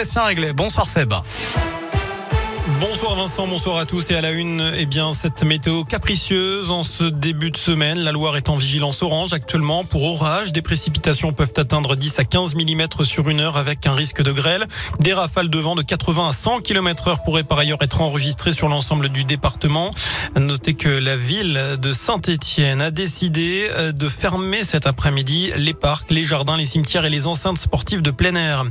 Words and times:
C'est 0.00 0.20
réglé. 0.20 0.52
Bonsoir 0.52 0.88
Seb. 0.88 1.12
Bonsoir 2.68 3.14
Vincent, 3.14 3.46
bonsoir 3.46 3.78
à 3.78 3.86
tous 3.86 4.10
et 4.10 4.14
à 4.14 4.20
la 4.20 4.30
une, 4.30 4.74
eh 4.76 4.84
bien 4.84 5.14
cette 5.14 5.42
météo 5.42 5.84
capricieuse 5.84 6.70
en 6.70 6.82
ce 6.82 7.04
début 7.04 7.50
de 7.50 7.56
semaine. 7.56 7.98
La 7.98 8.12
Loire 8.12 8.36
est 8.36 8.50
en 8.50 8.56
vigilance 8.56 9.02
orange 9.02 9.32
actuellement 9.32 9.84
pour 9.84 10.04
orage. 10.04 10.52
Des 10.52 10.60
précipitations 10.60 11.32
peuvent 11.32 11.54
atteindre 11.56 11.96
10 11.96 12.18
à 12.18 12.24
15 12.24 12.56
mm 12.56 13.04
sur 13.04 13.30
une 13.30 13.40
heure 13.40 13.56
avec 13.56 13.86
un 13.86 13.94
risque 13.94 14.22
de 14.22 14.32
grêle. 14.32 14.66
Des 15.00 15.14
rafales 15.14 15.48
de 15.48 15.58
vent 15.58 15.76
de 15.76 15.82
80 15.82 16.28
à 16.28 16.32
100 16.32 16.60
km 16.60 17.08
heure 17.08 17.22
pourraient 17.22 17.42
par 17.42 17.58
ailleurs 17.58 17.80
être 17.80 18.02
enregistrées 18.02 18.52
sur 18.52 18.68
l'ensemble 18.68 19.08
du 19.08 19.24
département. 19.24 19.90
Notez 20.36 20.74
que 20.74 20.90
la 20.90 21.16
ville 21.16 21.78
de 21.80 21.92
Saint-Étienne 21.92 22.82
a 22.82 22.90
décidé 22.90 23.66
euh, 23.70 23.92
de 23.92 24.08
fermer 24.08 24.62
cet 24.62 24.86
après-midi 24.86 25.52
les 25.56 25.74
parcs, 25.74 26.10
les 26.10 26.24
jardins, 26.24 26.58
les 26.58 26.66
cimetières 26.66 27.06
et 27.06 27.10
les 27.10 27.26
enceintes 27.26 27.58
sportives 27.58 28.02
de 28.02 28.10
plein 28.10 28.34
air. 28.34 28.66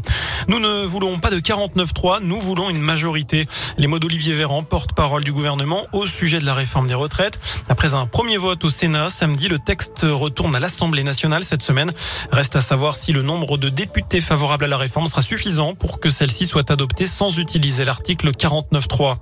Nous 0.48 0.60
ne 0.60 0.86
voulons 0.86 1.18
pas 1.18 1.32
de 1.32 1.40
49-3, 1.40 2.20
nous 2.22 2.40
voulons 2.40 2.70
une 2.70 2.80
majorité. 2.80 3.48
Mots 3.88 4.00
d'Olivier 4.00 4.34
Véran, 4.34 4.64
porte-parole 4.64 5.24
du 5.24 5.32
gouvernement 5.32 5.88
au 5.94 6.06
sujet 6.06 6.40
de 6.40 6.46
la 6.46 6.54
réforme 6.54 6.88
des 6.88 6.94
retraites. 6.94 7.40
Après 7.70 7.94
un 7.94 8.06
premier 8.06 8.38
vote 8.38 8.64
au 8.64 8.70
Sénat 8.70 9.10
samedi, 9.10 9.48
le 9.48 9.60
texte 9.60 10.02
retourne 10.04 10.56
à 10.56 10.60
l'Assemblée 10.60 11.04
nationale 11.04 11.44
cette 11.44 11.64
semaine. 11.64 11.92
Reste 12.32 12.56
à 12.56 12.62
savoir 12.62 12.96
si 12.96 13.14
le 13.14 13.22
nombre 13.22 13.58
de 13.58 13.70
députés 13.70 14.22
favorables 14.22 14.66
à 14.66 14.68
la 14.68 14.78
réforme 14.78 15.08
sera 15.08 15.22
suffisant 15.22 15.74
pour 15.74 16.00
que 16.00 16.10
celle-ci 16.10 16.46
soit 16.46 16.70
adoptée 16.70 17.08
sans 17.08 17.40
utiliser 17.40 17.86
l'article 17.86 18.32
49.3. 18.32 19.18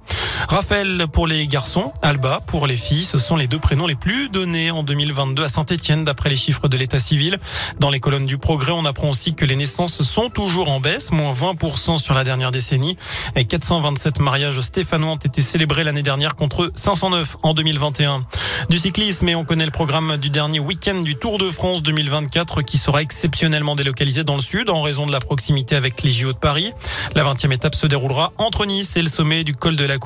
Raphaël 0.49 1.07
pour 1.11 1.27
les 1.27 1.47
garçons, 1.47 1.91
Alba 2.01 2.41
pour 2.45 2.67
les 2.67 2.77
filles, 2.77 3.03
ce 3.03 3.17
sont 3.17 3.35
les 3.35 3.47
deux 3.47 3.59
prénoms 3.59 3.87
les 3.87 3.95
plus 3.95 4.29
donnés 4.29 4.71
en 4.71 4.83
2022 4.83 5.43
à 5.43 5.47
Saint-Etienne 5.47 6.03
d'après 6.03 6.29
les 6.29 6.35
chiffres 6.35 6.67
de 6.67 6.77
l'état 6.77 6.99
civil. 6.99 7.39
Dans 7.79 7.89
les 7.89 7.99
colonnes 7.99 8.25
du 8.25 8.37
progrès, 8.37 8.71
on 8.71 8.85
apprend 8.85 9.09
aussi 9.09 9.33
que 9.33 9.45
les 9.45 9.55
naissances 9.55 10.01
sont 10.03 10.29
toujours 10.29 10.69
en 10.69 10.79
baisse, 10.79 11.11
moins 11.11 11.33
20% 11.33 11.99
sur 11.99 12.13
la 12.13 12.23
dernière 12.23 12.51
décennie. 12.51 12.97
Et 13.35 13.45
427 13.45 14.19
mariages 14.19 14.59
stéphanois 14.61 15.11
ont 15.11 15.15
été 15.15 15.41
célébrés 15.41 15.83
l'année 15.83 16.03
dernière 16.03 16.35
contre 16.35 16.71
509 16.75 17.37
en 17.43 17.53
2021. 17.53 18.25
Du 18.69 18.79
cyclisme 18.79 19.27
et 19.29 19.35
on 19.35 19.43
connaît 19.43 19.65
le 19.65 19.71
programme 19.71 20.17
du 20.17 20.29
dernier 20.29 20.59
week-end 20.59 21.01
du 21.01 21.15
Tour 21.15 21.37
de 21.37 21.49
France 21.49 21.81
2024 21.83 22.61
qui 22.61 22.77
sera 22.77 23.01
exceptionnellement 23.01 23.75
délocalisé 23.75 24.23
dans 24.23 24.35
le 24.35 24.41
sud 24.41 24.69
en 24.69 24.81
raison 24.81 25.05
de 25.05 25.11
la 25.11 25.19
proximité 25.19 25.75
avec 25.75 26.03
les 26.03 26.11
JO 26.11 26.33
de 26.33 26.37
Paris. 26.37 26.71
La 27.13 27.23
20e 27.23 27.51
étape 27.51 27.75
se 27.75 27.87
déroulera 27.87 28.33
entre 28.37 28.65
Nice 28.65 28.95
et 28.95 29.01
le 29.01 29.09
sommet 29.09 29.43
du 29.43 29.53
col 29.53 29.75
de 29.75 29.85
la 29.85 29.97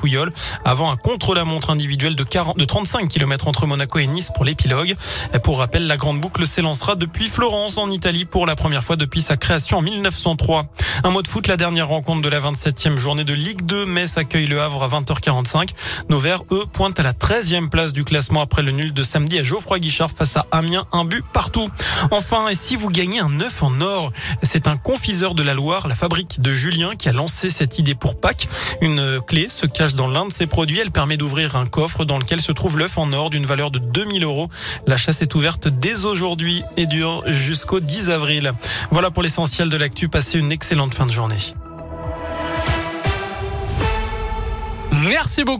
Avant 0.64 0.90
un 0.90 0.96
contre-la-montre 0.96 1.70
individuel 1.70 2.16
de, 2.16 2.24
40, 2.24 2.58
de 2.58 2.64
35 2.64 3.08
km 3.08 3.48
entre 3.48 3.66
Monaco 3.66 3.98
et 3.98 4.06
Nice 4.06 4.30
pour 4.34 4.44
l'épilogue. 4.44 4.94
Pour 5.42 5.58
rappel, 5.58 5.86
la 5.86 5.96
grande 5.96 6.20
boucle 6.20 6.46
s'élancera 6.46 6.94
depuis 6.94 7.28
Florence 7.28 7.78
en 7.78 7.90
Italie 7.90 8.24
pour 8.24 8.46
la 8.46 8.56
première 8.56 8.84
fois 8.84 8.96
depuis 8.96 9.20
sa 9.20 9.36
création 9.36 9.78
en 9.78 9.82
1903. 9.82 10.66
Un 11.04 11.10
mot 11.10 11.22
de 11.22 11.28
foot, 11.28 11.46
la 11.46 11.56
dernière 11.56 11.88
rencontre 11.88 12.22
de 12.22 12.28
la 12.28 12.40
27e 12.40 12.98
journée 12.98 13.24
de 13.24 13.32
Ligue 13.32 13.62
2. 13.62 13.86
Metz 13.86 14.16
accueille 14.18 14.46
le 14.46 14.60
Havre 14.60 14.82
à 14.82 14.88
20h45. 14.88 15.70
Nos 16.08 16.18
Verts, 16.18 16.42
eux, 16.50 16.64
pointent 16.72 17.00
à 17.00 17.02
la 17.02 17.12
13e 17.12 17.68
place 17.68 17.92
du 17.92 18.04
classement 18.04 18.40
après 18.40 18.62
le 18.62 18.70
nul 18.70 18.92
de 18.92 19.02
samedi 19.02 19.38
à 19.38 19.42
Geoffroy 19.42 19.78
Guichard 19.78 20.10
face 20.10 20.36
à 20.36 20.46
Amiens, 20.50 20.86
un 20.92 21.04
but 21.04 21.24
partout. 21.32 21.70
Enfin, 22.10 22.48
et 22.48 22.54
si 22.54 22.76
vous 22.76 22.88
gagnez 22.88 23.20
un 23.20 23.40
œuf 23.40 23.62
en 23.62 23.80
or, 23.80 24.12
c'est 24.42 24.68
un 24.68 24.76
confiseur 24.76 25.34
de 25.34 25.42
la 25.42 25.54
Loire, 25.54 25.88
la 25.88 25.94
fabrique 25.94 26.40
de 26.40 26.52
Julien, 26.52 26.94
qui 26.96 27.08
a 27.08 27.12
lancé 27.12 27.50
cette 27.50 27.78
idée 27.78 27.94
pour 27.94 28.20
Pâques. 28.20 28.48
Une 28.80 29.20
clé 29.26 29.48
se 29.48 29.66
cache 29.66 29.94
dans 29.94 30.08
l'un 30.10 30.26
de 30.26 30.32
ses 30.32 30.46
produits. 30.46 30.80
Elle 30.80 30.90
permet 30.90 31.16
d'ouvrir 31.16 31.56
un 31.56 31.66
coffre 31.66 32.04
dans 32.04 32.18
lequel 32.18 32.40
se 32.40 32.52
trouve 32.52 32.78
l'œuf 32.78 32.98
en 32.98 33.12
or 33.12 33.30
d'une 33.30 33.46
valeur 33.46 33.70
de 33.70 33.78
2000 33.78 34.24
euros. 34.24 34.48
La 34.86 34.96
chasse 34.96 35.22
est 35.22 35.34
ouverte 35.34 35.68
dès 35.68 36.04
aujourd'hui 36.04 36.62
et 36.76 36.86
dure 36.86 37.22
jusqu'au 37.26 37.80
10 37.80 38.10
avril. 38.10 38.52
Voilà 38.90 39.10
pour 39.10 39.22
l'essentiel 39.22 39.68
de 39.68 39.76
l'actu. 39.76 40.08
Passez 40.08 40.38
une 40.38 40.52
excellente 40.52 40.94
fin 40.94 41.06
de 41.06 41.12
journée. 41.12 41.54
Merci 45.08 45.44
beaucoup. 45.44 45.58